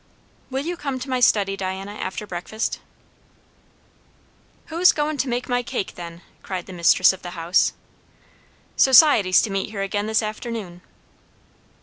[0.49, 2.79] "Will you come to my study, Diana, after breakfast?"
[4.65, 7.73] "Who's goin' to make my cake, then?" cried the mistress of the house.
[8.75, 10.81] "Society's to meet here again this afternoon."